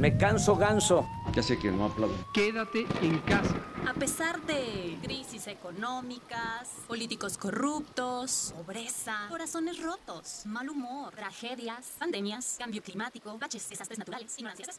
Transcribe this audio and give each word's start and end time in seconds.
Me 0.00 0.16
canso 0.16 0.56
ganso. 0.56 1.06
Ya 1.34 1.42
sé 1.42 1.58
que 1.58 1.70
no 1.70 1.84
aplaudo. 1.84 2.16
Quédate 2.32 2.86
en 3.02 3.18
casa. 3.18 3.54
A 3.86 3.92
pesar 3.92 4.40
de 4.46 4.96
crisis 5.02 5.46
económicas, 5.46 6.70
políticos 6.88 7.36
corruptos, 7.36 8.54
pobreza, 8.56 9.26
corazones 9.28 9.82
rotos, 9.82 10.46
mal 10.46 10.70
humor, 10.70 11.14
tragedias, 11.14 11.96
pandemias, 11.98 12.56
cambio 12.58 12.82
climático, 12.82 13.36
baches, 13.36 13.68
desastres 13.68 13.98
naturales, 13.98 14.34
ignorancias. 14.38 14.78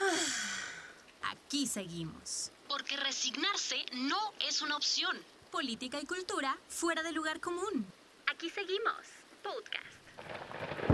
Ah, 0.00 1.32
aquí 1.32 1.66
seguimos. 1.66 2.52
Porque 2.68 2.96
resignarse 2.96 3.84
no 3.94 4.20
es 4.48 4.62
una 4.62 4.76
opción. 4.76 5.16
Política 5.50 5.98
y 6.00 6.06
cultura 6.06 6.56
fuera 6.68 7.02
del 7.02 7.16
lugar 7.16 7.40
común. 7.40 7.84
Aquí 8.30 8.50
seguimos. 8.50 9.02
Podcast. 9.42 10.93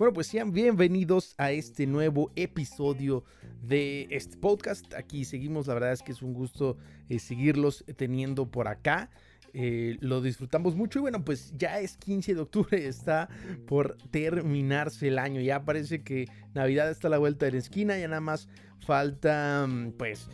Bueno, 0.00 0.14
pues 0.14 0.28
sean 0.28 0.50
bienvenidos 0.50 1.34
a 1.36 1.50
este 1.50 1.86
nuevo 1.86 2.30
episodio 2.34 3.22
de 3.60 4.08
este 4.08 4.38
podcast. 4.38 4.94
Aquí 4.94 5.26
seguimos, 5.26 5.66
la 5.66 5.74
verdad 5.74 5.92
es 5.92 6.00
que 6.00 6.12
es 6.12 6.22
un 6.22 6.32
gusto 6.32 6.78
eh, 7.10 7.18
seguirlos 7.18 7.84
teniendo 7.98 8.50
por 8.50 8.66
acá. 8.66 9.10
Eh, 9.52 9.96
lo 10.00 10.20
disfrutamos 10.20 10.76
mucho 10.76 10.98
y 10.98 11.02
bueno, 11.02 11.24
pues 11.24 11.52
ya 11.56 11.80
es 11.80 11.96
15 11.96 12.34
de 12.34 12.40
octubre, 12.40 12.86
está 12.86 13.28
por 13.66 13.96
terminarse 14.10 15.08
el 15.08 15.18
año. 15.18 15.40
Ya 15.40 15.64
parece 15.64 16.02
que 16.02 16.26
Navidad 16.54 16.90
está 16.90 17.08
a 17.08 17.10
la 17.10 17.18
vuelta 17.18 17.46
de 17.46 17.52
la 17.52 17.58
esquina, 17.58 17.98
ya 17.98 18.08
nada 18.08 18.20
más 18.20 18.48
falta 18.80 19.66
mm, 19.68 19.92
pues 19.92 20.28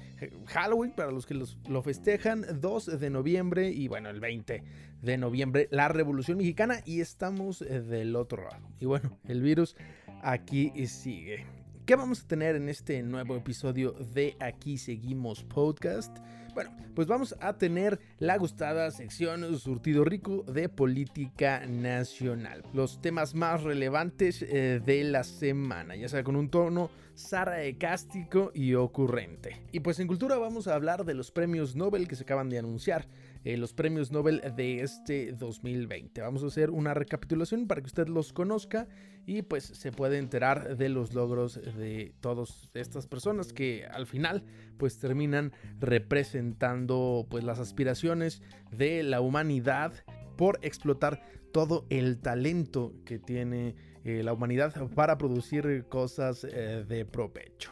Halloween 0.46 0.92
para 0.92 1.10
los 1.10 1.26
que 1.26 1.34
lo 1.34 1.82
festejan, 1.82 2.44
2 2.60 3.00
de 3.00 3.10
noviembre 3.10 3.70
y 3.70 3.88
bueno, 3.88 4.08
el 4.08 4.20
20 4.20 4.62
de 5.02 5.18
noviembre, 5.18 5.68
la 5.70 5.88
Revolución 5.88 6.38
Mexicana 6.38 6.80
y 6.84 7.00
estamos 7.00 7.62
eh, 7.62 7.80
del 7.80 8.16
otro 8.16 8.44
lado. 8.44 8.68
Y 8.80 8.86
bueno, 8.86 9.18
el 9.28 9.42
virus 9.42 9.76
aquí 10.22 10.72
sigue. 10.86 11.44
¿Qué 11.86 11.94
vamos 11.94 12.24
a 12.24 12.26
tener 12.26 12.56
en 12.56 12.68
este 12.68 13.00
nuevo 13.04 13.36
episodio 13.36 13.92
de 13.92 14.36
Aquí 14.40 14.76
Seguimos 14.76 15.44
Podcast? 15.44 16.18
Bueno, 16.52 16.76
pues 16.96 17.06
vamos 17.06 17.36
a 17.38 17.58
tener 17.58 18.00
la 18.18 18.36
gustada 18.38 18.90
sección 18.90 19.56
Surtido 19.56 20.04
Rico 20.04 20.42
de 20.48 20.68
Política 20.68 21.64
Nacional. 21.64 22.64
Los 22.72 23.00
temas 23.00 23.36
más 23.36 23.62
relevantes 23.62 24.42
eh, 24.42 24.80
de 24.84 25.04
la 25.04 25.22
semana, 25.22 25.94
ya 25.94 26.08
sea 26.08 26.24
con 26.24 26.34
un 26.34 26.50
tono 26.50 26.90
sarcástico 27.14 28.50
y 28.52 28.74
ocurrente. 28.74 29.62
Y 29.70 29.78
pues 29.78 30.00
en 30.00 30.08
cultura 30.08 30.38
vamos 30.38 30.66
a 30.66 30.74
hablar 30.74 31.04
de 31.04 31.14
los 31.14 31.30
premios 31.30 31.76
Nobel 31.76 32.08
que 32.08 32.16
se 32.16 32.24
acaban 32.24 32.50
de 32.50 32.58
anunciar. 32.58 33.06
Eh, 33.46 33.56
los 33.56 33.72
premios 33.72 34.10
Nobel 34.10 34.42
de 34.56 34.80
este 34.80 35.30
2020. 35.30 36.20
Vamos 36.20 36.42
a 36.42 36.48
hacer 36.48 36.70
una 36.70 36.94
recapitulación 36.94 37.68
para 37.68 37.80
que 37.80 37.86
usted 37.86 38.08
los 38.08 38.32
conozca 38.32 38.88
y 39.24 39.42
pues 39.42 39.62
se 39.62 39.92
puede 39.92 40.18
enterar 40.18 40.76
de 40.76 40.88
los 40.88 41.14
logros 41.14 41.54
de 41.54 42.12
todas 42.18 42.68
estas 42.74 43.06
personas 43.06 43.52
que 43.52 43.86
al 43.86 44.08
final 44.08 44.42
pues 44.78 44.98
terminan 44.98 45.52
representando 45.78 47.24
pues 47.30 47.44
las 47.44 47.60
aspiraciones 47.60 48.42
de 48.72 49.04
la 49.04 49.20
humanidad 49.20 49.92
por 50.36 50.58
explotar 50.62 51.22
todo 51.52 51.86
el 51.88 52.18
talento 52.18 52.94
que 53.04 53.20
tiene 53.20 53.76
eh, 54.02 54.24
la 54.24 54.32
humanidad 54.32 54.90
para 54.96 55.18
producir 55.18 55.86
cosas 55.88 56.42
eh, 56.42 56.84
de 56.84 57.04
provecho. 57.04 57.70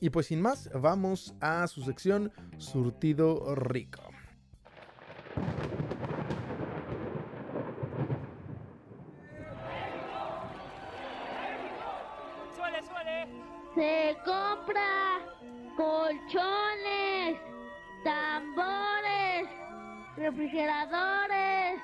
Y 0.00 0.08
pues 0.08 0.28
sin 0.28 0.40
más, 0.40 0.70
vamos 0.72 1.34
a 1.42 1.66
su 1.66 1.82
sección 1.82 2.32
Surtido 2.56 3.54
Rico. 3.54 4.09
Se 13.80 14.14
compra 14.26 15.24
colchones, 15.74 17.40
tambores, 18.04 19.48
refrigeradores. 20.18 21.80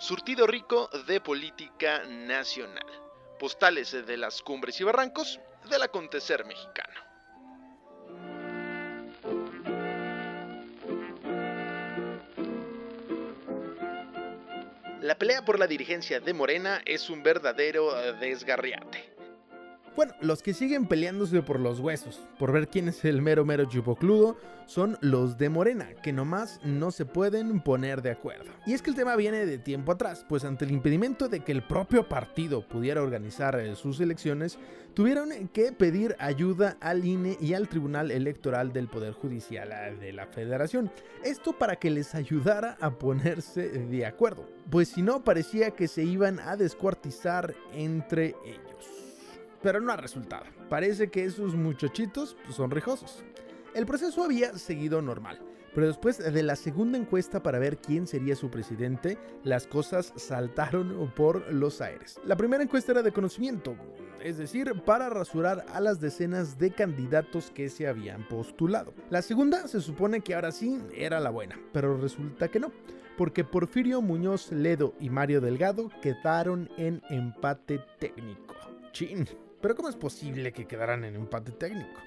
Surtido 0.00 0.44
rico 0.48 0.90
de 1.06 1.20
política 1.20 2.02
nacional. 2.04 2.84
Postales 3.38 3.92
de 3.92 4.16
las 4.16 4.42
cumbres 4.42 4.80
y 4.80 4.82
barrancos 4.82 5.38
del 5.70 5.82
acontecer 5.82 6.44
mexicano. 6.44 7.00
La 15.02 15.14
pelea 15.16 15.44
por 15.44 15.60
la 15.60 15.68
dirigencia 15.68 16.18
de 16.18 16.34
Morena 16.34 16.82
es 16.84 17.08
un 17.08 17.22
verdadero 17.22 17.94
desgarriate. 18.14 19.17
Bueno, 19.98 20.14
los 20.20 20.44
que 20.44 20.54
siguen 20.54 20.86
peleándose 20.86 21.42
por 21.42 21.58
los 21.58 21.80
huesos, 21.80 22.24
por 22.38 22.52
ver 22.52 22.68
quién 22.68 22.86
es 22.86 23.04
el 23.04 23.20
mero 23.20 23.44
mero 23.44 23.64
chupocludo, 23.64 24.36
son 24.64 24.96
los 25.00 25.38
de 25.38 25.48
Morena, 25.48 25.88
que 26.04 26.12
nomás 26.12 26.60
no 26.62 26.92
se 26.92 27.04
pueden 27.04 27.58
poner 27.58 28.00
de 28.00 28.12
acuerdo. 28.12 28.52
Y 28.64 28.74
es 28.74 28.80
que 28.80 28.90
el 28.90 28.96
tema 28.96 29.16
viene 29.16 29.44
de 29.44 29.58
tiempo 29.58 29.90
atrás, 29.90 30.24
pues 30.28 30.44
ante 30.44 30.66
el 30.66 30.70
impedimento 30.70 31.28
de 31.28 31.40
que 31.40 31.50
el 31.50 31.64
propio 31.64 32.08
partido 32.08 32.62
pudiera 32.62 33.02
organizar 33.02 33.58
eh, 33.58 33.74
sus 33.74 33.98
elecciones, 33.98 34.56
tuvieron 34.94 35.30
que 35.48 35.72
pedir 35.72 36.14
ayuda 36.20 36.76
al 36.80 37.04
INE 37.04 37.36
y 37.40 37.54
al 37.54 37.68
Tribunal 37.68 38.12
Electoral 38.12 38.72
del 38.72 38.86
Poder 38.86 39.14
Judicial 39.14 39.72
eh, 39.72 39.96
de 39.98 40.12
la 40.12 40.26
Federación. 40.26 40.92
Esto 41.24 41.58
para 41.58 41.74
que 41.74 41.90
les 41.90 42.14
ayudara 42.14 42.76
a 42.80 42.90
ponerse 42.90 43.68
de 43.68 44.06
acuerdo, 44.06 44.48
pues 44.70 44.90
si 44.90 45.02
no 45.02 45.24
parecía 45.24 45.72
que 45.72 45.88
se 45.88 46.04
iban 46.04 46.38
a 46.38 46.54
descuartizar 46.54 47.52
entre 47.72 48.36
ellos 48.44 48.67
pero 49.62 49.80
no 49.80 49.92
ha 49.92 49.96
resultado. 49.96 50.44
Parece 50.68 51.08
que 51.08 51.24
esos 51.24 51.54
muchachitos 51.54 52.36
son 52.50 52.70
rijosos. 52.70 53.24
El 53.74 53.86
proceso 53.86 54.24
había 54.24 54.56
seguido 54.56 55.02
normal, 55.02 55.40
pero 55.74 55.86
después 55.86 56.18
de 56.18 56.42
la 56.42 56.56
segunda 56.56 56.98
encuesta 56.98 57.42
para 57.42 57.58
ver 57.58 57.76
quién 57.76 58.06
sería 58.06 58.34
su 58.34 58.50
presidente, 58.50 59.18
las 59.44 59.66
cosas 59.66 60.12
saltaron 60.16 61.12
por 61.14 61.52
los 61.52 61.80
aires. 61.80 62.18
La 62.24 62.36
primera 62.36 62.62
encuesta 62.62 62.92
era 62.92 63.02
de 63.02 63.12
conocimiento, 63.12 63.76
es 64.20 64.38
decir, 64.38 64.72
para 64.84 65.10
rasurar 65.10 65.64
a 65.72 65.80
las 65.80 66.00
decenas 66.00 66.58
de 66.58 66.72
candidatos 66.72 67.50
que 67.50 67.68
se 67.68 67.86
habían 67.86 68.26
postulado. 68.26 68.92
La 69.10 69.22
segunda 69.22 69.68
se 69.68 69.80
supone 69.80 70.20
que 70.20 70.34
ahora 70.34 70.50
sí 70.50 70.80
era 70.94 71.20
la 71.20 71.30
buena, 71.30 71.58
pero 71.72 71.96
resulta 71.96 72.48
que 72.48 72.60
no, 72.60 72.72
porque 73.16 73.44
Porfirio 73.44 74.00
Muñoz 74.00 74.50
Ledo 74.50 74.94
y 74.98 75.10
Mario 75.10 75.40
Delgado 75.40 75.90
quedaron 76.02 76.70
en 76.76 77.02
empate 77.10 77.80
técnico. 77.98 78.54
Chin. 78.92 79.28
Pero 79.60 79.74
¿cómo 79.74 79.88
es 79.88 79.96
posible 79.96 80.52
que 80.52 80.66
quedaran 80.66 81.02
en 81.04 81.16
empate 81.16 81.50
técnico? 81.52 82.00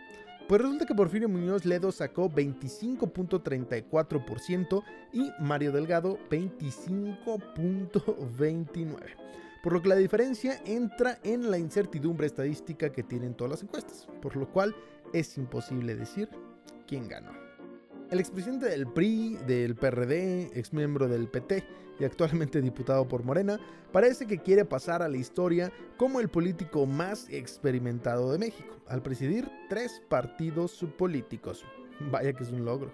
Pues 0.47 0.61
resulta 0.61 0.85
que 0.85 0.95
Porfirio 0.95 1.27
Muñoz 1.29 1.65
Ledo 1.65 1.91
sacó 1.91 2.29
25.34% 2.29 4.83
y 5.13 5.31
Mario 5.39 5.71
Delgado 5.71 6.19
25.29%. 6.29 8.99
Por 9.63 9.73
lo 9.73 9.81
que 9.81 9.89
la 9.89 9.95
diferencia 9.95 10.61
entra 10.65 11.17
en 11.23 11.49
la 11.51 11.57
incertidumbre 11.57 12.27
estadística 12.27 12.91
que 12.91 13.03
tienen 13.03 13.33
todas 13.35 13.51
las 13.51 13.63
encuestas, 13.63 14.09
por 14.21 14.35
lo 14.35 14.51
cual 14.51 14.75
es 15.13 15.37
imposible 15.37 15.95
decir 15.95 16.27
quién 16.87 17.07
ganó. 17.07 17.31
El 18.09 18.19
expresidente 18.19 18.65
del 18.65 18.87
PRI, 18.87 19.37
del 19.47 19.75
PRD, 19.75 20.59
exmiembro 20.59 21.07
del 21.07 21.29
PT 21.29 21.63
y 22.01 22.03
actualmente 22.03 22.61
diputado 22.63 23.07
por 23.07 23.23
Morena, 23.23 23.59
parece 23.91 24.25
que 24.25 24.39
quiere 24.39 24.65
pasar 24.65 25.03
a 25.03 25.07
la 25.07 25.17
historia 25.17 25.71
como 25.97 26.19
el 26.19 26.29
político 26.29 26.87
más 26.87 27.29
experimentado 27.29 28.31
de 28.31 28.39
México, 28.39 28.75
al 28.87 29.03
presidir 29.03 29.47
tres 29.69 30.01
partidos 30.09 30.83
políticos. 30.97 31.63
Vaya 32.09 32.33
que 32.33 32.43
es 32.43 32.51
un 32.51 32.65
logro. 32.65 32.91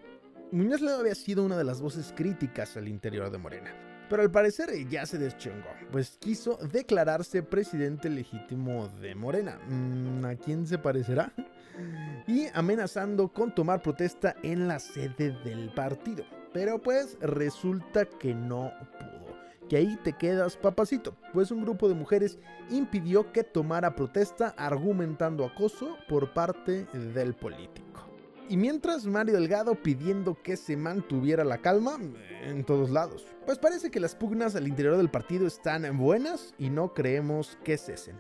Muñoz 0.51 0.81
Ledo 0.81 0.99
había 0.99 1.15
sido 1.15 1.45
una 1.45 1.57
de 1.57 1.63
las 1.63 1.81
voces 1.81 2.13
críticas 2.17 2.75
al 2.75 2.89
interior 2.89 3.31
de 3.31 3.37
Morena, 3.37 3.73
pero 4.09 4.23
al 4.23 4.31
parecer 4.31 4.69
ya 4.89 5.05
se 5.05 5.17
deschongó, 5.17 5.69
pues 5.89 6.17
quiso 6.19 6.57
declararse 6.57 7.43
presidente 7.43 8.09
legítimo 8.09 8.89
de 8.99 9.15
Morena. 9.15 9.57
Mm, 9.69 10.25
¿A 10.25 10.35
quién 10.35 10.67
se 10.67 10.77
parecerá? 10.77 11.31
y 12.27 12.47
amenazando 12.53 13.29
con 13.29 13.55
tomar 13.55 13.81
protesta 13.81 14.35
en 14.43 14.67
la 14.67 14.79
sede 14.79 15.31
del 15.45 15.73
partido. 15.73 16.25
Pero 16.57 16.81
pues 16.81 17.19
resulta 17.21 18.05
que 18.05 18.33
no 18.33 18.71
pudo. 18.97 19.37
Que 19.69 19.77
ahí 19.77 19.95
te 20.03 20.13
quedas 20.13 20.57
papacito, 20.57 21.15
pues 21.31 21.51
un 21.51 21.61
grupo 21.61 21.87
de 21.87 21.93
mujeres 21.93 22.39
impidió 22.71 23.31
que 23.31 23.43
tomara 23.43 23.95
protesta 23.95 24.55
argumentando 24.57 25.45
acoso 25.45 25.97
por 26.09 26.33
parte 26.33 26.85
del 27.13 27.35
político. 27.35 28.09
Y 28.49 28.57
mientras 28.57 29.05
Mario 29.05 29.35
Delgado 29.35 29.75
pidiendo 29.75 30.41
que 30.41 30.57
se 30.57 30.75
mantuviera 30.75 31.43
la 31.43 31.59
calma 31.59 31.99
en 32.41 32.63
todos 32.63 32.89
lados. 32.89 33.27
Pues 33.45 33.59
parece 33.59 33.91
que 33.91 33.99
las 33.99 34.15
pugnas 34.15 34.55
al 34.55 34.67
interior 34.67 34.97
del 34.97 35.11
partido 35.11 35.45
están 35.45 35.95
buenas 35.95 36.55
y 36.57 36.71
no 36.71 36.95
creemos 36.95 37.59
que 37.63 37.77
cesen. 37.77 38.15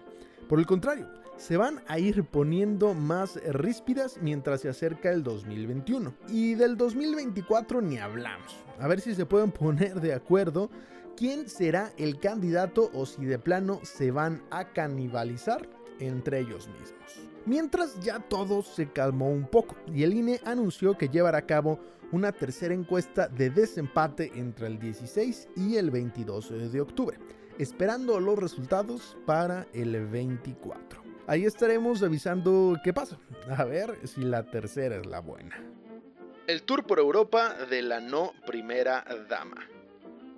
Por 0.47 0.59
el 0.59 0.67
contrario, 0.67 1.09
se 1.37 1.57
van 1.57 1.81
a 1.87 1.99
ir 1.99 2.23
poniendo 2.23 2.93
más 2.93 3.35
ríspidas 3.45 4.17
mientras 4.21 4.61
se 4.61 4.69
acerca 4.69 5.11
el 5.11 5.23
2021. 5.23 6.13
Y 6.29 6.55
del 6.55 6.77
2024 6.77 7.81
ni 7.81 7.97
hablamos. 7.97 8.55
A 8.79 8.87
ver 8.87 9.01
si 9.01 9.15
se 9.15 9.25
pueden 9.25 9.51
poner 9.51 10.01
de 10.01 10.13
acuerdo 10.13 10.69
quién 11.15 11.47
será 11.47 11.91
el 11.97 12.19
candidato 12.19 12.89
o 12.93 13.05
si 13.05 13.25
de 13.25 13.39
plano 13.39 13.79
se 13.83 14.11
van 14.11 14.43
a 14.51 14.73
canibalizar 14.73 15.67
entre 15.99 16.39
ellos 16.39 16.67
mismos. 16.67 17.29
Mientras 17.45 17.99
ya 18.01 18.19
todo 18.19 18.61
se 18.61 18.91
calmó 18.91 19.29
un 19.29 19.47
poco 19.47 19.75
y 19.87 20.03
el 20.03 20.13
INE 20.13 20.41
anunció 20.43 20.97
que 20.97 21.07
llevará 21.07 21.39
a 21.39 21.45
cabo 21.45 21.79
una 22.11 22.31
tercera 22.31 22.73
encuesta 22.73 23.27
de 23.27 23.49
desempate 23.49 24.31
entre 24.35 24.67
el 24.67 24.79
16 24.79 25.49
y 25.55 25.77
el 25.77 25.91
22 25.91 26.71
de 26.71 26.81
octubre, 26.81 27.17
esperando 27.57 28.19
los 28.19 28.37
resultados 28.37 29.17
para 29.25 29.67
el 29.73 30.07
24. 30.07 31.06
Ahí 31.27 31.43
estaremos 31.43 32.01
avisando 32.03 32.77
qué 32.85 32.93
pasa, 32.93 33.17
a 33.49 33.65
ver 33.65 34.07
si 34.07 34.21
la 34.21 34.43
tercera 34.43 34.95
es 34.95 35.05
la 35.05 35.19
buena. 35.19 35.61
El 36.47 36.63
tour 36.63 36.85
por 36.85 36.99
Europa 36.99 37.53
de 37.69 37.81
la 37.81 37.99
no 37.99 38.31
primera 38.45 39.03
dama. 39.29 39.67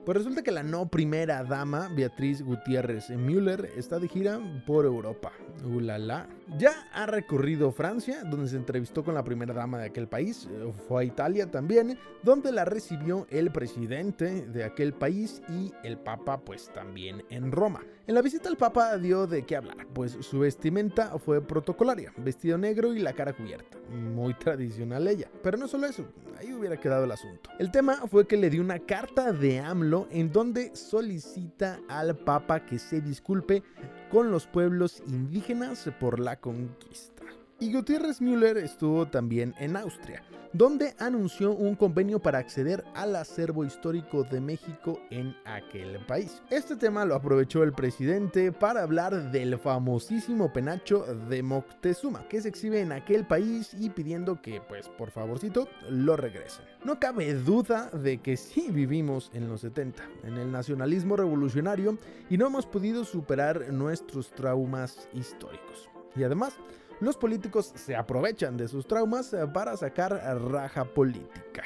Pues 0.03 0.17
resulta 0.17 0.41
que 0.41 0.51
la 0.51 0.63
no 0.63 0.89
primera 0.89 1.43
dama, 1.43 1.89
Beatriz 1.95 2.41
Gutiérrez 2.41 3.11
Müller, 3.11 3.69
está 3.77 3.99
de 3.99 4.07
gira 4.07 4.39
por 4.65 4.85
Europa. 4.85 5.31
Ulala. 5.63 6.27
Ya 6.57 6.87
ha 6.93 7.05
recorrido 7.05 7.71
Francia, 7.71 8.23
donde 8.23 8.49
se 8.49 8.55
entrevistó 8.55 9.03
con 9.03 9.13
la 9.13 9.23
primera 9.23 9.53
dama 9.53 9.77
de 9.77 9.85
aquel 9.85 10.07
país. 10.07 10.47
Fue 10.87 11.03
a 11.03 11.05
Italia 11.05 11.51
también, 11.51 11.99
donde 12.23 12.51
la 12.51 12.65
recibió 12.65 13.27
el 13.29 13.51
presidente 13.51 14.47
de 14.47 14.63
aquel 14.63 14.93
país 14.93 15.43
y 15.47 15.71
el 15.83 15.97
Papa, 15.97 16.39
pues 16.39 16.71
también 16.73 17.23
en 17.29 17.51
Roma. 17.51 17.81
En 18.07 18.15
la 18.15 18.23
visita 18.23 18.49
el 18.49 18.57
Papa 18.57 18.97
dio 18.97 19.27
de 19.27 19.45
qué 19.45 19.55
hablar, 19.55 19.85
pues 19.93 20.17
su 20.21 20.39
vestimenta 20.39 21.19
fue 21.19 21.45
protocolaria, 21.45 22.11
vestido 22.17 22.57
negro 22.57 22.93
y 22.95 22.99
la 22.99 23.13
cara 23.13 23.33
cubierta. 23.33 23.77
Muy 23.91 24.33
tradicional 24.33 25.07
ella. 25.07 25.29
Pero 25.43 25.57
no 25.57 25.67
solo 25.67 25.85
eso, 25.85 26.05
ahí 26.39 26.51
hubiera 26.51 26.77
quedado 26.77 27.03
el 27.03 27.11
asunto. 27.11 27.51
El 27.59 27.69
tema 27.69 28.07
fue 28.07 28.25
que 28.25 28.37
le 28.37 28.49
dio 28.49 28.61
una 28.61 28.79
carta 28.79 29.31
de 29.31 29.59
AMLO 29.59 30.07
en 30.09 30.31
donde 30.31 30.75
solicita 30.75 31.79
al 31.87 32.17
Papa 32.17 32.65
que 32.65 32.79
se 32.79 33.01
disculpe 33.01 33.61
con 34.09 34.31
los 34.31 34.47
pueblos 34.47 35.03
indígenas 35.05 35.87
por 35.99 36.19
la 36.19 36.38
conquista. 36.39 37.23
Y 37.61 37.73
Gutiérrez 37.73 38.21
Müller 38.21 38.57
estuvo 38.57 39.05
también 39.05 39.53
en 39.59 39.75
Austria, 39.75 40.23
donde 40.53 40.95
anunció 40.97 41.51
un 41.51 41.75
convenio 41.75 42.19
para 42.19 42.39
acceder 42.39 42.85
al 42.95 43.17
acervo 43.17 43.65
histórico 43.65 44.23
de 44.23 44.39
México 44.39 45.01
en 45.09 45.35
aquel 45.43 45.99
país. 46.05 46.41
Este 46.49 46.77
tema 46.77 47.03
lo 47.03 47.15
aprovechó 47.15 47.63
el 47.63 47.73
presidente 47.73 48.53
para 48.53 48.81
hablar 48.81 49.31
del 49.31 49.59
famosísimo 49.59 50.53
penacho 50.53 51.03
de 51.27 51.43
Moctezuma, 51.43 52.25
que 52.29 52.39
se 52.39 52.47
exhibe 52.47 52.79
en 52.79 52.93
aquel 52.93 53.27
país 53.27 53.75
y 53.77 53.89
pidiendo 53.89 54.41
que, 54.41 54.61
pues, 54.61 54.87
por 54.87 55.11
favorcito, 55.11 55.67
lo 55.89 56.15
regresen. 56.15 56.63
No 56.85 56.97
cabe 56.97 57.33
duda 57.33 57.89
de 57.89 58.19
que 58.19 58.37
sí 58.37 58.69
vivimos 58.71 59.31
en 59.33 59.49
los 59.49 59.59
70, 59.59 60.01
en 60.23 60.37
el 60.37 60.49
nacionalismo 60.49 61.17
revolucionario, 61.17 61.97
y 62.29 62.37
no 62.37 62.47
hemos 62.47 62.65
podido 62.65 63.03
superar 63.03 63.73
nuestros 63.73 64.31
traumas 64.31 65.09
históricos. 65.13 65.89
Y 66.19 66.23
además, 66.25 66.53
los 66.99 67.15
políticos 67.15 67.71
se 67.75 67.95
aprovechan 67.95 68.57
de 68.57 68.67
sus 68.67 68.85
traumas 68.85 69.33
eh, 69.33 69.47
para 69.47 69.77
sacar 69.77 70.11
raja 70.51 70.83
política. 70.83 71.63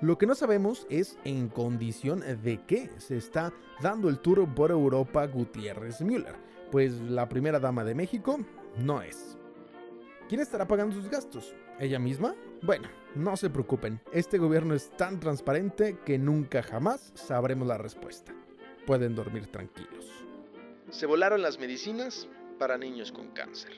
Lo 0.00 0.16
que 0.16 0.26
no 0.26 0.36
sabemos 0.36 0.86
es 0.88 1.18
en 1.24 1.48
condición 1.48 2.20
de 2.20 2.60
qué 2.64 2.88
se 2.98 3.16
está 3.16 3.52
dando 3.82 4.08
el 4.08 4.20
tour 4.20 4.54
por 4.54 4.70
Europa 4.70 5.26
Gutiérrez 5.26 6.00
Müller, 6.00 6.36
pues 6.70 6.92
la 7.00 7.28
primera 7.28 7.58
dama 7.58 7.82
de 7.82 7.96
México 7.96 8.38
no 8.76 9.02
es. 9.02 9.36
¿Quién 10.28 10.40
estará 10.40 10.68
pagando 10.68 10.94
sus 10.94 11.10
gastos? 11.10 11.52
¿Ella 11.80 11.98
misma? 11.98 12.36
Bueno, 12.62 12.88
no 13.16 13.36
se 13.36 13.50
preocupen, 13.50 14.00
este 14.12 14.38
gobierno 14.38 14.74
es 14.74 14.90
tan 14.90 15.18
transparente 15.18 15.98
que 16.06 16.18
nunca 16.18 16.62
jamás 16.62 17.10
sabremos 17.16 17.66
la 17.66 17.78
respuesta. 17.78 18.32
Pueden 18.86 19.16
dormir 19.16 19.48
tranquilos. 19.48 20.06
Se 20.90 21.06
volaron 21.06 21.42
las 21.42 21.58
medicinas 21.58 22.28
para 22.58 22.76
niños 22.76 23.12
con 23.12 23.28
cáncer. 23.28 23.72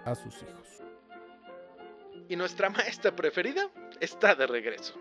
a 0.05 0.15
sus 0.15 0.43
hijos. 0.43 0.83
Y 2.29 2.37
nuestra 2.37 2.71
maestra 2.71 3.15
preferida 3.15 3.71
está 4.01 4.35
de 4.35 4.47
regreso. 4.47 4.95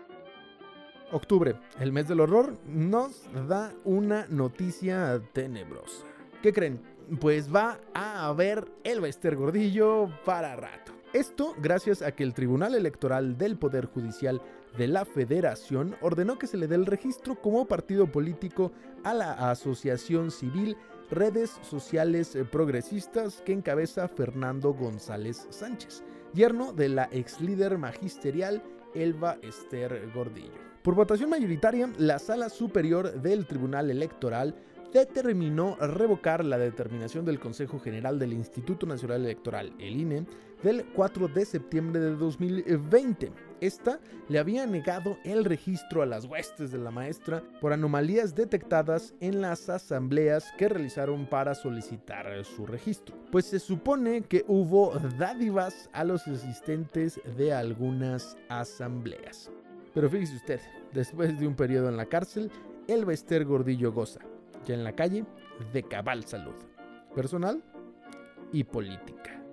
Octubre, 1.12 1.54
el 1.80 1.92
mes 1.92 2.08
del 2.08 2.20
horror, 2.20 2.56
nos 2.66 3.28
da 3.46 3.72
una 3.84 4.26
noticia 4.28 5.22
tenebrosa. 5.32 6.04
¿Qué 6.42 6.52
creen? 6.52 6.80
Pues 7.20 7.54
va 7.54 7.78
a 7.94 8.26
haber 8.26 8.66
el 8.82 9.00
Bester 9.00 9.36
Gordillo 9.36 10.08
para 10.24 10.56
rato. 10.56 10.92
Esto 11.12 11.54
gracias 11.58 12.02
a 12.02 12.12
que 12.12 12.24
el 12.24 12.34
Tribunal 12.34 12.74
Electoral 12.74 13.38
del 13.38 13.56
Poder 13.56 13.86
Judicial 13.86 14.42
de 14.76 14.88
la 14.88 15.04
Federación 15.04 15.96
ordenó 16.00 16.38
que 16.38 16.46
se 16.46 16.56
le 16.56 16.66
dé 16.66 16.74
el 16.74 16.86
registro 16.86 17.40
como 17.40 17.66
partido 17.66 18.10
político 18.10 18.72
a 19.04 19.14
la 19.14 19.50
Asociación 19.50 20.30
Civil 20.30 20.76
Redes 21.10 21.58
Sociales 21.62 22.36
Progresistas 22.50 23.42
que 23.44 23.52
encabeza 23.52 24.08
Fernando 24.08 24.72
González 24.72 25.46
Sánchez, 25.50 26.02
yerno 26.32 26.72
de 26.72 26.88
la 26.88 27.08
ex 27.12 27.40
líder 27.40 27.78
magisterial 27.78 28.62
Elba 28.94 29.38
Esther 29.42 30.10
Gordillo. 30.14 30.64
Por 30.82 30.94
votación 30.94 31.30
mayoritaria, 31.30 31.90
la 31.98 32.18
Sala 32.18 32.48
Superior 32.48 33.20
del 33.20 33.46
Tribunal 33.46 33.90
Electoral 33.90 34.54
determinó 34.92 35.76
revocar 35.76 36.44
la 36.44 36.56
determinación 36.56 37.24
del 37.24 37.40
Consejo 37.40 37.80
General 37.80 38.18
del 38.18 38.32
Instituto 38.32 38.86
Nacional 38.86 39.24
Electoral, 39.24 39.72
el 39.78 39.96
INE, 39.96 40.26
del 40.62 40.84
4 40.94 41.28
de 41.28 41.44
septiembre 41.44 42.00
de 42.00 42.14
2020. 42.14 43.32
Esta 43.60 44.00
le 44.28 44.38
había 44.38 44.66
negado 44.66 45.18
el 45.24 45.44
registro 45.44 46.02
a 46.02 46.06
las 46.06 46.24
huestes 46.24 46.72
de 46.72 46.78
la 46.78 46.90
maestra 46.90 47.42
por 47.60 47.72
anomalías 47.72 48.34
detectadas 48.34 49.14
en 49.20 49.40
las 49.40 49.68
asambleas 49.68 50.52
que 50.58 50.68
realizaron 50.68 51.26
para 51.26 51.54
solicitar 51.54 52.44
su 52.44 52.66
registro. 52.66 53.16
Pues 53.30 53.46
se 53.46 53.58
supone 53.58 54.22
que 54.22 54.44
hubo 54.48 54.92
dádivas 55.18 55.88
a 55.92 56.04
los 56.04 56.26
asistentes 56.26 57.20
de 57.36 57.52
algunas 57.52 58.36
asambleas. 58.48 59.50
Pero 59.94 60.10
fíjese 60.10 60.36
usted, 60.36 60.60
después 60.92 61.38
de 61.38 61.46
un 61.46 61.54
periodo 61.54 61.88
en 61.88 61.96
la 61.96 62.06
cárcel, 62.06 62.50
el 62.88 63.04
Bester 63.04 63.44
Gordillo 63.44 63.92
goza 63.92 64.20
ya 64.64 64.74
en 64.74 64.84
la 64.84 64.92
calle, 64.92 65.24
de 65.72 65.82
cabal 65.82 66.24
salud, 66.24 66.54
personal 67.14 67.62
y 68.52 68.64
política. 68.64 69.43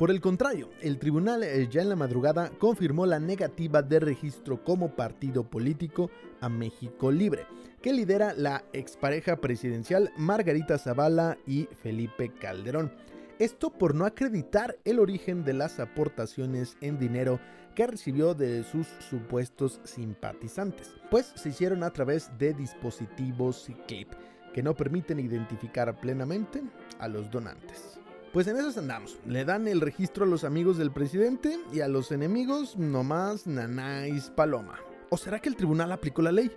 Por 0.00 0.10
el 0.10 0.22
contrario, 0.22 0.70
el 0.80 0.98
tribunal 0.98 1.42
eh, 1.42 1.68
ya 1.70 1.82
en 1.82 1.90
la 1.90 1.94
madrugada 1.94 2.48
confirmó 2.58 3.04
la 3.04 3.20
negativa 3.20 3.82
de 3.82 4.00
registro 4.00 4.64
como 4.64 4.96
partido 4.96 5.44
político 5.44 6.10
a 6.40 6.48
México 6.48 7.12
Libre, 7.12 7.46
que 7.82 7.92
lidera 7.92 8.32
la 8.32 8.64
expareja 8.72 9.36
presidencial 9.42 10.10
Margarita 10.16 10.78
Zavala 10.78 11.36
y 11.46 11.68
Felipe 11.82 12.32
Calderón. 12.32 12.90
Esto 13.38 13.68
por 13.68 13.94
no 13.94 14.06
acreditar 14.06 14.78
el 14.86 15.00
origen 15.00 15.44
de 15.44 15.52
las 15.52 15.78
aportaciones 15.78 16.78
en 16.80 16.98
dinero 16.98 17.38
que 17.74 17.86
recibió 17.86 18.32
de 18.32 18.64
sus 18.64 18.86
supuestos 19.10 19.82
simpatizantes, 19.84 20.94
pues 21.10 21.30
se 21.34 21.50
hicieron 21.50 21.82
a 21.82 21.90
través 21.90 22.30
de 22.38 22.54
dispositivos 22.54 23.68
clip 23.86 24.10
que 24.54 24.62
no 24.62 24.74
permiten 24.74 25.20
identificar 25.20 25.94
plenamente 26.00 26.62
a 26.98 27.06
los 27.06 27.30
donantes. 27.30 27.89
Pues 28.32 28.46
en 28.46 28.56
eso 28.56 28.78
andamos. 28.78 29.18
Le 29.26 29.44
dan 29.44 29.66
el 29.66 29.80
registro 29.80 30.24
a 30.24 30.28
los 30.28 30.44
amigos 30.44 30.78
del 30.78 30.92
presidente 30.92 31.58
y 31.72 31.80
a 31.80 31.88
los 31.88 32.12
enemigos 32.12 32.76
nomás 32.76 33.48
nanáis 33.48 34.30
paloma. 34.30 34.78
¿O 35.08 35.16
será 35.16 35.40
que 35.40 35.48
el 35.48 35.56
tribunal 35.56 35.90
aplicó 35.90 36.22
la 36.22 36.30
ley? 36.30 36.48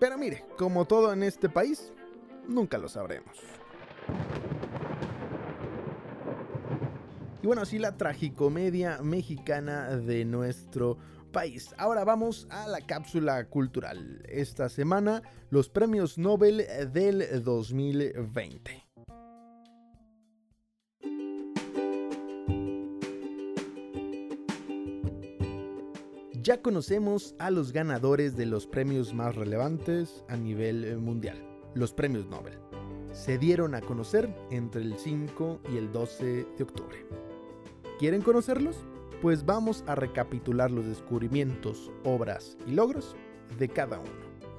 Pero 0.00 0.18
mire, 0.18 0.44
como 0.58 0.86
todo 0.86 1.12
en 1.12 1.22
este 1.22 1.48
país, 1.48 1.92
nunca 2.48 2.78
lo 2.78 2.88
sabremos. 2.88 3.36
Y 7.40 7.46
bueno, 7.46 7.62
así 7.62 7.78
la 7.78 7.96
tragicomedia 7.96 8.98
mexicana 9.00 9.96
de 9.96 10.24
nuestro 10.24 10.98
país. 11.30 11.72
Ahora 11.78 12.04
vamos 12.04 12.48
a 12.50 12.66
la 12.66 12.80
cápsula 12.80 13.44
cultural. 13.44 14.24
Esta 14.28 14.68
semana, 14.68 15.22
los 15.48 15.68
premios 15.68 16.18
Nobel 16.18 16.66
del 16.92 17.44
2020. 17.44 18.89
Ya 26.42 26.62
conocemos 26.62 27.34
a 27.38 27.50
los 27.50 27.72
ganadores 27.72 28.34
de 28.34 28.46
los 28.46 28.66
premios 28.66 29.12
más 29.12 29.34
relevantes 29.34 30.24
a 30.28 30.36
nivel 30.36 30.84
eh, 30.84 30.96
mundial, 30.96 31.36
los 31.74 31.92
premios 31.92 32.28
Nobel. 32.28 32.54
Se 33.12 33.36
dieron 33.36 33.74
a 33.74 33.82
conocer 33.82 34.34
entre 34.50 34.80
el 34.80 34.96
5 34.96 35.60
y 35.70 35.76
el 35.76 35.92
12 35.92 36.46
de 36.56 36.62
octubre. 36.62 37.04
¿Quieren 37.98 38.22
conocerlos? 38.22 38.76
Pues 39.20 39.44
vamos 39.44 39.84
a 39.86 39.96
recapitular 39.96 40.70
los 40.70 40.86
descubrimientos, 40.86 41.90
obras 42.04 42.56
y 42.66 42.70
logros 42.70 43.16
de 43.58 43.68
cada 43.68 43.98
uno. 43.98 44.10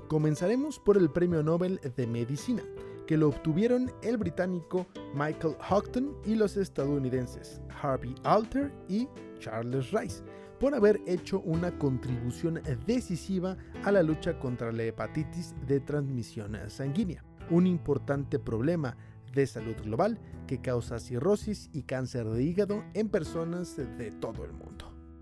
Comenzaremos 0.07 0.77
por 0.77 0.97
el 0.97 1.09
Premio 1.09 1.41
Nobel 1.41 1.79
de 1.95 2.05
Medicina, 2.05 2.61
que 3.07 3.17
lo 3.17 3.29
obtuvieron 3.29 3.91
el 4.03 4.17
británico 4.17 4.85
Michael 5.15 5.55
Houghton 5.61 6.15
y 6.25 6.35
los 6.35 6.57
estadounidenses 6.57 7.59
Harvey 7.81 8.13
Alter 8.23 8.71
y 8.87 9.07
Charles 9.39 9.89
Rice 9.91 10.21
por 10.61 10.75
haber 10.75 11.01
hecho 11.07 11.41
una 11.41 11.71
contribución 11.79 12.61
decisiva 12.85 13.57
a 13.83 13.91
la 13.91 14.03
lucha 14.03 14.37
contra 14.37 14.71
la 14.71 14.83
hepatitis 14.83 15.55
de 15.65 15.79
transmisión 15.79 16.55
sanguínea, 16.67 17.25
un 17.49 17.65
importante 17.65 18.37
problema 18.37 18.95
de 19.33 19.47
salud 19.47 19.75
global 19.83 20.19
que 20.45 20.61
causa 20.61 20.99
cirrosis 20.99 21.71
y 21.73 21.81
cáncer 21.81 22.29
de 22.29 22.43
hígado 22.43 22.83
en 22.93 23.09
personas 23.09 23.75
de 23.75 24.11
todo 24.11 24.45
el 24.45 24.53
mundo. 24.53 24.80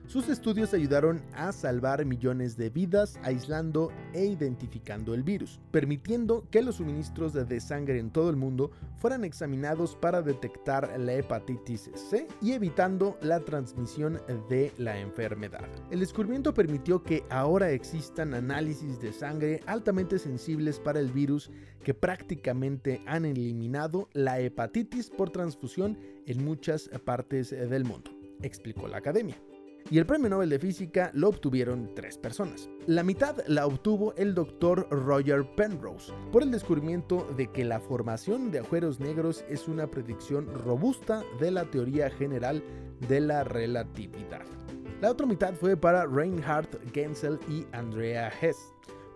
Sus 0.10 0.28
estudios 0.28 0.74
ayudaron 0.74 1.22
a 1.34 1.52
salvar 1.52 2.04
millones 2.04 2.58
de 2.58 2.72
vidas 2.72 3.20
aislando 3.22 3.92
e 4.12 4.26
identificando 4.26 5.14
el 5.14 5.22
virus, 5.22 5.60
permitiendo 5.70 6.48
que 6.50 6.64
los 6.64 6.78
suministros 6.78 7.34
de 7.34 7.60
sangre 7.60 8.00
en 8.00 8.10
todo 8.10 8.32
el 8.32 8.36
mundo 8.36 8.72
fueran 8.98 9.24
examinados 9.24 9.96
para 9.96 10.24
detectar 10.24 11.00
la 11.00 11.14
hepatitis 11.14 11.92
C 11.94 12.28
y 12.42 12.54
evitando 12.54 13.20
la 13.22 13.42
transmisión 13.42 14.20
de 14.50 14.74
la 14.80 15.00
enfermedad. 15.00 15.70
El 15.92 16.00
descubrimiento 16.00 16.56
permitió 16.56 17.04
que 17.04 17.24
ahora 17.30 17.70
existan 17.70 18.34
análisis 18.34 19.00
de 19.00 19.14
sangre 19.14 19.62
altamente 19.68 20.18
sensibles 20.18 20.80
para 20.80 21.00
el 21.00 21.12
virus 21.12 21.52
que 21.84 21.94
prácticamente 21.94 23.04
han 23.06 23.26
eliminado 23.26 24.10
la 24.14 24.40
hepatitis 24.40 25.12
por 25.12 25.30
transfusión 25.30 26.00
en 26.26 26.44
muchas 26.44 26.90
partes 27.06 27.52
del 27.52 27.86
mundo, 27.86 28.10
explicó 28.42 28.88
la 28.88 28.98
academia 28.98 29.38
y 29.92 29.98
el 29.98 30.06
premio 30.06 30.30
Nobel 30.30 30.50
de 30.50 30.60
Física 30.60 31.12
lo 31.14 31.30
obtuvieron 31.30 31.94
tres 31.96 32.18
personas. 32.18 32.70
La 32.86 33.04
mitad 33.04 33.38
la 33.48 33.66
obtuvo 33.66 34.14
el 34.16 34.36
doctor 34.36 34.88
Roger 34.90 35.46
Penrose 35.56 36.14
por 36.32 36.44
el 36.44 36.52
descubrimiento 36.52 37.28
de 37.36 37.48
que 37.48 37.66
la 37.66 37.80
formación 37.80 38.52
de 38.52 38.60
agujeros 38.60 39.00
negros 39.00 39.44
es 39.50 39.68
una 39.68 39.88
predicción 39.88 40.48
robusta 40.66 41.24
de 41.40 41.52
la 41.52 41.66
teoría 41.66 42.10
general 42.10 42.64
de 43.08 43.22
la 43.22 43.44
relatividad. 43.44 44.46
La 45.02 45.12
otra 45.12 45.26
mitad 45.26 45.54
fue 45.54 45.78
para 45.78 46.06
Reinhard 46.06 46.68
Genzel 46.94 47.40
y 47.48 47.66
Andrea 47.72 48.32
Hess 48.42 48.58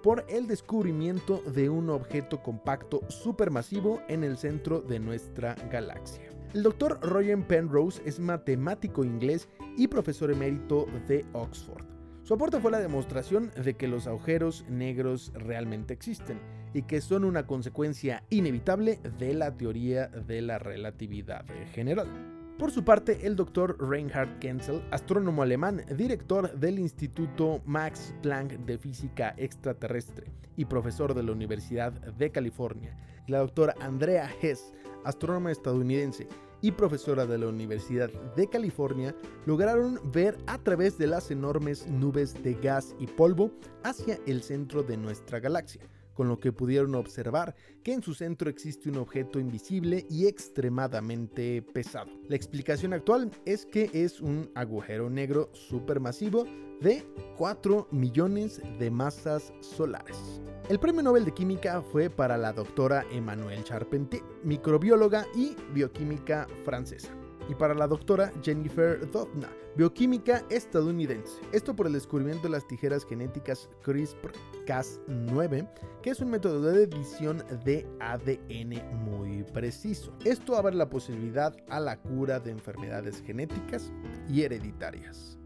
por 0.01 0.25
el 0.27 0.48
descubrimiento 0.48 1.41
de 1.53 1.70
un 1.70 1.89
objeto 1.89 2.43
compacto 2.43 3.01
supermasivo 3.10 4.01
en 4.10 4.24
el 4.24 4.38
centro 4.38 4.82
de 4.82 5.00
nuestra 5.00 5.55
galaxia. 5.72 6.33
El 6.53 6.62
doctor 6.62 7.00
Roger 7.01 7.48
Penrose 7.48 8.00
es 8.05 8.19
matemático 8.19 9.03
inglés 9.03 9.50
y 9.75 9.88
profesor 9.88 10.29
emérito 10.29 10.86
de 11.07 11.25
Oxford. 11.33 11.83
Su 12.22 12.36
aporte 12.36 12.60
fue 12.60 12.69
la 12.69 12.79
demostración 12.79 13.50
de 13.55 13.74
que 13.74 13.88
los 13.88 14.05
agujeros 14.05 14.63
negros 14.69 15.33
realmente 15.33 15.95
existen 15.95 16.39
y 16.72 16.83
que 16.83 17.01
son 17.01 17.24
una 17.24 17.48
consecuencia 17.48 18.24
inevitable 18.29 19.00
de 19.17 19.33
la 19.33 19.57
teoría 19.57 20.07
de 20.10 20.43
la 20.43 20.60
relatividad 20.60 21.43
general. 21.74 22.42
Por 22.57 22.69
su 22.69 22.83
parte, 22.83 23.25
el 23.25 23.36
doctor 23.36 23.75
Reinhard 23.79 24.39
Genzel, 24.39 24.83
astrónomo 24.91 25.41
alemán, 25.41 25.83
director 25.98 26.53
del 26.60 26.77
Instituto 26.77 27.62
Max 27.65 28.13
Planck 28.22 28.51
de 28.60 28.77
Física 28.77 29.33
Extraterrestre 29.38 30.27
y 30.55 30.65
profesor 30.65 31.15
de 31.15 31.24
la 31.24 31.31
Universidad 31.31 31.91
de 31.91 32.31
California, 32.31 32.95
la 33.27 33.39
doctora 33.39 33.74
Andrea 33.81 34.29
Hess, 34.39 34.72
astrónoma 35.03 35.51
estadounidense 35.51 36.27
y 36.62 36.72
profesora 36.72 37.25
de 37.25 37.39
la 37.39 37.48
Universidad 37.48 38.12
de 38.36 38.48
California, 38.48 39.15
lograron 39.48 40.00
ver 40.12 40.38
a 40.45 40.60
través 40.60 41.00
de 41.00 41.07
las 41.07 41.31
enormes 41.31 41.88
nubes 41.88 42.41
de 42.43 42.53
gas 42.53 42.95
y 43.00 43.07
polvo 43.07 43.51
hacia 43.83 44.19
el 44.27 44.43
centro 44.43 44.83
de 44.83 44.95
nuestra 44.95 45.39
galaxia, 45.39 45.81
con 46.13 46.27
lo 46.27 46.39
que 46.39 46.51
pudieron 46.51 46.96
observar 46.96 47.55
que 47.84 47.93
en 47.93 48.01
su 48.01 48.13
centro 48.13 48.50
existe 48.50 48.89
un 48.89 48.98
objeto 48.98 49.39
invisible 49.39 50.05
y 50.10 50.27
extremadamente 50.27 51.62
pesado. 51.62 52.12
La 52.29 52.36
explicación 52.36 52.93
actual 52.93 53.32
es 53.46 53.65
que 53.65 53.89
es 53.93 54.22
un 54.22 54.50
agujero 54.55 55.10
negro 55.10 55.50
supermasivo 55.53 56.46
de 56.82 57.03
4 57.38 57.88
millones 57.91 58.62
de 58.79 58.91
masas 58.91 59.53
solares. 59.62 60.41
El 60.70 60.79
premio 60.79 61.03
Nobel 61.03 61.25
de 61.25 61.34
Química 61.34 61.82
fue 61.82 62.10
para 62.10 62.38
la 62.38 62.53
doctora 62.53 63.05
Emmanuelle 63.12 63.63
Charpentier, 63.63 64.24
microbióloga 64.43 65.25
y 65.36 65.55
bioquímica 65.74 66.48
francesa 66.63 67.23
y 67.50 67.55
para 67.55 67.73
la 67.73 67.88
doctora 67.88 68.31
Jennifer 68.41 69.09
Doudna, 69.12 69.50
bioquímica 69.75 70.43
estadounidense. 70.50 71.41
Esto 71.51 71.75
por 71.75 71.88
el 71.88 71.93
descubrimiento 71.93 72.43
de 72.43 72.51
las 72.51 72.67
tijeras 72.67 73.05
genéticas 73.05 73.69
CRISPR-Cas9, 73.83 75.67
que 76.01 76.09
es 76.09 76.19
un 76.19 76.29
método 76.29 76.62
de 76.62 76.83
edición 76.83 77.43
de 77.65 77.88
ADN 78.00 78.81
muy 79.05 79.43
preciso. 79.43 80.13
Esto 80.25 80.55
abre 80.55 80.75
la 80.75 80.89
posibilidad 80.89 81.55
a 81.69 81.79
la 81.79 82.00
cura 82.00 82.39
de 82.39 82.51
enfermedades 82.51 83.21
genéticas 83.21 83.91
y 84.29 84.43
hereditarias. 84.43 85.38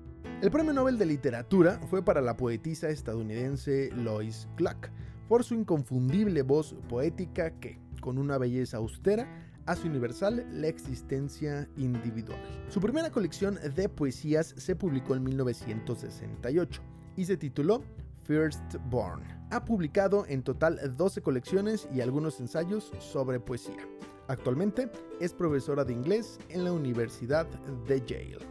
El 0.41 0.51
premio 0.51 0.73
Nobel 0.73 0.97
de 0.97 1.05
Literatura 1.05 1.79
fue 1.89 2.03
para 2.03 2.21
la 2.21 2.37
poetisa 2.37 2.89
estadounidense 2.89 3.89
Lois 3.95 4.47
Clark, 4.55 4.91
por 5.27 5.43
su 5.43 5.55
inconfundible 5.55 6.41
voz 6.41 6.75
poética 6.87 7.51
que, 7.59 7.79
con 8.01 8.17
una 8.17 8.37
belleza 8.37 8.77
austera, 8.77 9.46
hace 9.67 9.87
universal 9.87 10.45
la 10.51 10.67
existencia 10.67 11.69
individual. 11.77 12.39
Su 12.69 12.81
primera 12.81 13.11
colección 13.11 13.59
de 13.75 13.87
poesías 13.87 14.55
se 14.57 14.75
publicó 14.75 15.15
en 15.15 15.23
1968 15.23 16.81
y 17.15 17.25
se 17.25 17.37
tituló 17.37 17.83
Firstborn. 18.23 19.23
Ha 19.51 19.63
publicado 19.63 20.25
en 20.27 20.41
total 20.41 20.95
12 20.97 21.21
colecciones 21.21 21.87
y 21.93 22.01
algunos 22.01 22.39
ensayos 22.39 22.91
sobre 22.99 23.39
poesía. 23.39 23.87
Actualmente 24.27 24.89
es 25.21 25.33
profesora 25.33 25.85
de 25.85 25.93
inglés 25.93 26.39
en 26.49 26.65
la 26.65 26.73
Universidad 26.73 27.47
de 27.87 28.01
Yale. 28.01 28.45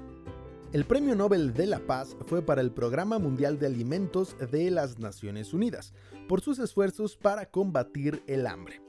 El 0.73 0.85
Premio 0.85 1.15
Nobel 1.15 1.55
de 1.55 1.67
la 1.67 1.79
Paz 1.79 2.17
fue 2.27 2.43
para 2.43 2.61
el 2.61 2.73
Programa 2.73 3.19
Mundial 3.19 3.59
de 3.59 3.67
Alimentos 3.67 4.37
de 4.51 4.71
las 4.71 4.99
Naciones 4.99 5.55
Unidas, 5.55 5.93
por 6.29 6.41
sus 6.41 6.59
esfuerzos 6.59 7.17
para 7.17 7.47
combatir 7.47 8.23
el 8.27 8.47
hambre, 8.47 8.83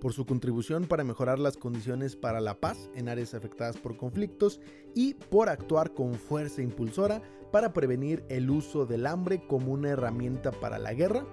por 0.00 0.12
su 0.12 0.26
contribución 0.26 0.84
para 0.84 1.04
mejorar 1.04 1.38
las 1.38 1.56
condiciones 1.56 2.16
para 2.16 2.40
la 2.40 2.60
paz 2.60 2.90
en 2.94 3.08
áreas 3.08 3.34
afectadas 3.34 3.76
por 3.76 3.96
conflictos 3.96 4.60
y 4.94 5.14
por 5.14 5.48
actuar 5.48 5.94
con 5.94 6.14
fuerza 6.14 6.62
impulsora 6.62 7.22
para 7.52 7.72
prevenir 7.72 8.24
el 8.28 8.50
uso 8.50 8.86
del 8.86 9.06
hambre 9.06 9.46
como 9.46 9.72
una 9.72 9.90
herramienta 9.90 10.50
para 10.50 10.78
la 10.78 10.92
guerra 10.92 11.26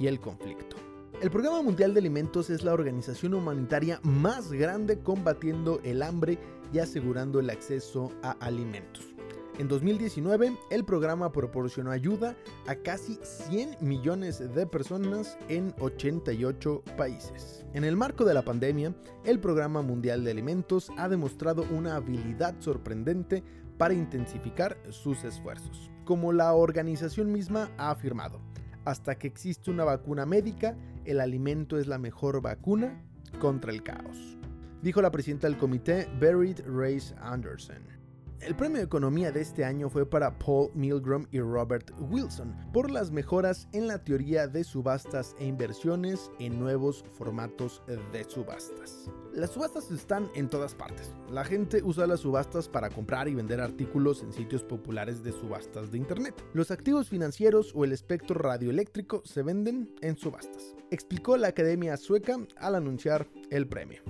y 0.00 0.06
el 0.06 0.20
conflicto. 0.20 0.76
El 1.20 1.30
Programa 1.30 1.62
Mundial 1.62 1.94
de 1.94 2.00
Alimentos 2.00 2.48
es 2.48 2.62
la 2.62 2.72
organización 2.72 3.34
humanitaria 3.34 4.00
más 4.04 4.52
grande 4.52 5.00
combatiendo 5.00 5.80
el 5.82 6.02
hambre 6.02 6.38
y 6.72 6.78
asegurando 6.78 7.40
el 7.40 7.50
acceso 7.50 8.12
a 8.22 8.32
alimentos. 8.32 9.17
En 9.58 9.66
2019, 9.66 10.56
el 10.70 10.84
programa 10.84 11.32
proporcionó 11.32 11.90
ayuda 11.90 12.36
a 12.68 12.76
casi 12.76 13.18
100 13.22 13.78
millones 13.80 14.38
de 14.54 14.66
personas 14.68 15.36
en 15.48 15.74
88 15.80 16.84
países. 16.96 17.66
En 17.74 17.82
el 17.82 17.96
marco 17.96 18.24
de 18.24 18.34
la 18.34 18.42
pandemia, 18.42 18.94
el 19.24 19.40
Programa 19.40 19.82
Mundial 19.82 20.22
de 20.22 20.30
Alimentos 20.30 20.92
ha 20.96 21.08
demostrado 21.08 21.64
una 21.72 21.96
habilidad 21.96 22.54
sorprendente 22.60 23.42
para 23.78 23.94
intensificar 23.94 24.78
sus 24.90 25.24
esfuerzos. 25.24 25.90
Como 26.04 26.32
la 26.32 26.52
organización 26.52 27.32
misma 27.32 27.68
ha 27.78 27.90
afirmado, 27.90 28.40
hasta 28.84 29.18
que 29.18 29.26
existe 29.26 29.72
una 29.72 29.82
vacuna 29.82 30.24
médica, 30.24 30.76
el 31.04 31.20
alimento 31.20 31.78
es 31.78 31.88
la 31.88 31.98
mejor 31.98 32.40
vacuna 32.40 33.02
contra 33.40 33.72
el 33.72 33.82
caos, 33.82 34.38
dijo 34.82 35.02
la 35.02 35.10
presidenta 35.10 35.48
del 35.48 35.58
comité, 35.58 36.08
Berit 36.20 36.60
Race 36.60 37.12
Anderson. 37.20 37.97
El 38.40 38.54
premio 38.54 38.78
de 38.78 38.84
economía 38.84 39.32
de 39.32 39.40
este 39.40 39.64
año 39.64 39.90
fue 39.90 40.08
para 40.08 40.38
Paul 40.38 40.70
Milgram 40.72 41.26
y 41.32 41.40
Robert 41.40 41.90
Wilson 41.98 42.54
por 42.72 42.88
las 42.88 43.10
mejoras 43.10 43.68
en 43.72 43.88
la 43.88 44.04
teoría 44.04 44.46
de 44.46 44.62
subastas 44.62 45.34
e 45.40 45.46
inversiones 45.46 46.30
en 46.38 46.58
nuevos 46.58 47.04
formatos 47.14 47.82
de 47.86 48.24
subastas. 48.24 49.10
Las 49.34 49.50
subastas 49.50 49.90
están 49.90 50.30
en 50.36 50.48
todas 50.48 50.74
partes. 50.74 51.12
La 51.30 51.44
gente 51.44 51.82
usa 51.82 52.06
las 52.06 52.20
subastas 52.20 52.68
para 52.68 52.90
comprar 52.90 53.28
y 53.28 53.34
vender 53.34 53.60
artículos 53.60 54.22
en 54.22 54.32
sitios 54.32 54.62
populares 54.62 55.24
de 55.24 55.32
subastas 55.32 55.90
de 55.90 55.98
Internet. 55.98 56.34
Los 56.54 56.70
activos 56.70 57.08
financieros 57.08 57.72
o 57.74 57.84
el 57.84 57.92
espectro 57.92 58.36
radioeléctrico 58.36 59.22
se 59.24 59.42
venden 59.42 59.92
en 60.00 60.16
subastas, 60.16 60.76
explicó 60.92 61.36
la 61.36 61.48
Academia 61.48 61.96
Sueca 61.96 62.38
al 62.56 62.76
anunciar 62.76 63.26
el 63.50 63.66
premio. 63.66 64.00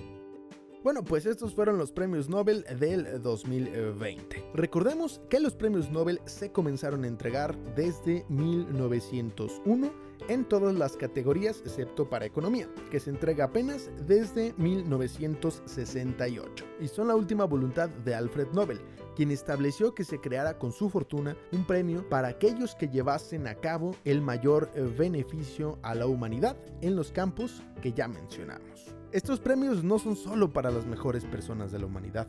Bueno, 0.85 1.02
pues 1.02 1.26
estos 1.26 1.54
fueron 1.54 1.76
los 1.76 1.90
premios 1.90 2.28
Nobel 2.28 2.64
del 2.78 3.20
2020. 3.20 4.50
Recordemos 4.54 5.20
que 5.28 5.40
los 5.40 5.56
premios 5.56 5.90
Nobel 5.90 6.20
se 6.25 6.52
comenzaron 6.52 7.02
a 7.02 7.08
entregar 7.08 7.58
desde 7.75 8.25
1901 8.28 9.90
en 10.28 10.44
todas 10.44 10.76
las 10.76 10.97
categorías 10.97 11.62
excepto 11.64 12.08
para 12.08 12.26
economía, 12.26 12.68
que 12.92 13.00
se 13.00 13.11
entrega 13.11 13.47
apenas 13.47 13.90
desde 14.06 14.54
1968. 14.56 16.64
Y 16.80 16.87
son 16.87 17.08
la 17.08 17.16
última 17.16 17.44
voluntad 17.44 17.88
de 17.88 18.14
Alfred 18.14 18.52
Nobel, 18.52 18.80
quien 19.16 19.32
estableció 19.32 19.97
que 19.97 20.04
se 20.04 20.20
creara 20.20 20.58
con 20.58 20.70
su 20.70 20.90
fortuna 20.90 21.37
un 21.50 21.66
premio 21.66 22.08
para 22.08 22.28
aquellos 22.28 22.76
que 22.76 22.88
llevasen 22.88 23.49
a 23.49 23.56
cabo 23.56 23.97
el 24.04 24.23
mayor 24.23 24.70
beneficio 24.97 25.80
a 25.82 25.97
la 25.97 26.06
humanidad 26.06 26.56
en 26.82 26.94
los 26.94 27.11
campos 27.11 27.64
que 27.82 27.92
ya 27.92 28.06
mencionamos. 28.06 28.88
Estos 29.11 29.41
premios 29.41 29.83
no 29.83 29.99
son 29.99 30.17
solo 30.17 30.53
para 30.53 30.71
las 30.71 30.85
mejores 30.85 31.25
personas 31.25 31.73
de 31.73 31.79
la 31.79 31.87
humanidad, 31.87 32.29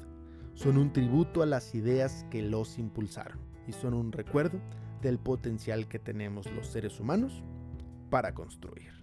son 0.53 0.77
un 0.77 0.93
tributo 0.93 1.41
a 1.41 1.45
las 1.45 1.75
ideas 1.75 2.25
que 2.31 2.41
los 2.41 2.79
impulsaron 2.79 3.37
y 3.67 3.73
son 3.73 3.93
un 3.93 4.13
recuerdo 4.13 4.61
del 5.01 5.19
potencial 5.19 5.89
que 5.89 5.99
tenemos 5.99 6.49
los 6.51 6.67
seres 6.67 7.01
humanos 7.01 7.43
para 8.09 8.33
construir. 8.33 8.99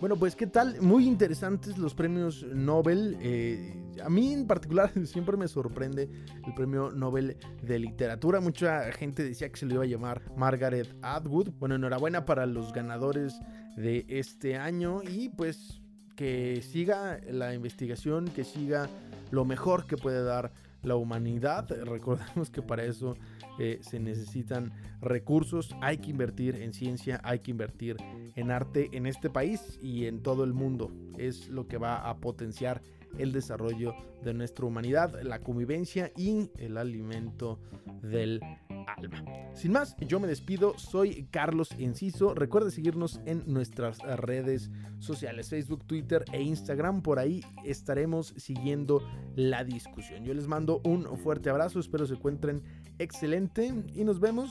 Bueno, 0.00 0.16
pues 0.16 0.34
qué 0.34 0.46
tal, 0.46 0.80
muy 0.80 1.06
interesantes 1.06 1.76
los 1.76 1.94
premios 1.94 2.42
Nobel. 2.42 3.18
Eh, 3.20 3.74
a 4.02 4.08
mí 4.08 4.32
en 4.32 4.46
particular 4.46 4.90
siempre 5.04 5.36
me 5.36 5.46
sorprende 5.46 6.08
el 6.46 6.54
premio 6.54 6.90
Nobel 6.90 7.36
de 7.62 7.78
literatura. 7.78 8.40
Mucha 8.40 8.90
gente 8.92 9.22
decía 9.22 9.50
que 9.50 9.58
se 9.58 9.66
lo 9.66 9.74
iba 9.74 9.84
a 9.84 9.86
llamar 9.86 10.22
Margaret 10.36 10.96
Atwood. 11.02 11.50
Bueno, 11.58 11.74
enhorabuena 11.74 12.24
para 12.24 12.46
los 12.46 12.72
ganadores 12.72 13.38
de 13.80 14.06
este 14.08 14.56
año 14.56 15.02
y 15.02 15.28
pues 15.28 15.80
que 16.16 16.62
siga 16.62 17.18
la 17.30 17.54
investigación, 17.54 18.26
que 18.26 18.44
siga 18.44 18.88
lo 19.30 19.44
mejor 19.44 19.86
que 19.86 19.96
puede 19.96 20.22
dar 20.22 20.52
la 20.82 20.96
humanidad. 20.96 21.68
Recordemos 21.84 22.50
que 22.50 22.62
para 22.62 22.84
eso 22.84 23.16
eh, 23.58 23.80
se 23.82 24.00
necesitan 24.00 24.72
recursos, 25.00 25.74
hay 25.80 25.98
que 25.98 26.10
invertir 26.10 26.56
en 26.56 26.72
ciencia, 26.72 27.20
hay 27.24 27.38
que 27.38 27.50
invertir 27.50 27.96
en 28.36 28.50
arte 28.50 28.90
en 28.92 29.06
este 29.06 29.30
país 29.30 29.78
y 29.82 30.06
en 30.06 30.22
todo 30.22 30.44
el 30.44 30.52
mundo. 30.52 30.92
Es 31.16 31.48
lo 31.48 31.66
que 31.66 31.78
va 31.78 32.08
a 32.08 32.18
potenciar 32.18 32.82
el 33.18 33.32
desarrollo 33.32 33.94
de 34.22 34.34
nuestra 34.34 34.66
humanidad, 34.66 35.20
la 35.22 35.40
convivencia 35.40 36.12
y 36.16 36.50
el 36.56 36.76
alimento 36.76 37.58
del 38.02 38.40
alma. 38.86 39.24
Sin 39.54 39.72
más, 39.72 39.96
yo 39.98 40.20
me 40.20 40.28
despido, 40.28 40.78
soy 40.78 41.26
Carlos 41.30 41.70
Enciso, 41.78 42.34
recuerda 42.34 42.70
seguirnos 42.70 43.20
en 43.26 43.44
nuestras 43.46 43.98
redes 43.98 44.70
sociales, 44.98 45.48
Facebook, 45.48 45.84
Twitter 45.86 46.24
e 46.32 46.42
Instagram, 46.42 47.02
por 47.02 47.18
ahí 47.18 47.42
estaremos 47.64 48.34
siguiendo 48.36 49.02
la 49.36 49.64
discusión. 49.64 50.24
Yo 50.24 50.34
les 50.34 50.46
mando 50.46 50.80
un 50.84 51.18
fuerte 51.18 51.50
abrazo, 51.50 51.80
espero 51.80 52.06
se 52.06 52.14
encuentren 52.14 52.62
excelente 52.98 53.72
y 53.94 54.04
nos 54.04 54.20
vemos 54.20 54.50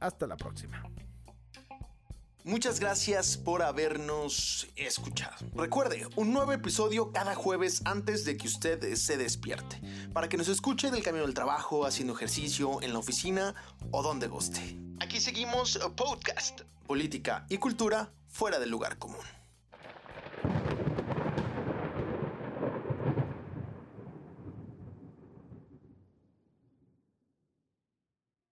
hasta 0.00 0.26
la 0.26 0.36
próxima. 0.36 0.82
Muchas 2.48 2.80
gracias 2.80 3.36
por 3.36 3.62
habernos 3.62 4.68
escuchado. 4.74 5.36
Recuerde, 5.54 6.06
un 6.16 6.32
nuevo 6.32 6.52
episodio 6.52 7.12
cada 7.12 7.34
jueves 7.34 7.82
antes 7.84 8.24
de 8.24 8.38
que 8.38 8.46
usted 8.46 8.94
se 8.94 9.18
despierte, 9.18 9.78
para 10.14 10.30
que 10.30 10.38
nos 10.38 10.48
escuche 10.48 10.90
del 10.90 11.02
camino 11.02 11.26
del 11.26 11.34
trabajo, 11.34 11.84
haciendo 11.84 12.14
ejercicio, 12.14 12.80
en 12.80 12.94
la 12.94 13.00
oficina 13.00 13.54
o 13.90 14.02
donde 14.02 14.28
guste. 14.28 14.78
Aquí 14.98 15.20
seguimos 15.20 15.78
podcast, 15.94 16.62
política 16.86 17.44
y 17.50 17.58
cultura 17.58 18.14
fuera 18.28 18.58
del 18.58 18.70
lugar 18.70 18.96
común. 18.96 19.37